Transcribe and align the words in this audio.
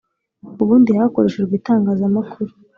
ubundi 0.61 0.89
hakoreshejwe 0.99 1.53
itangazamakuru, 1.59 2.51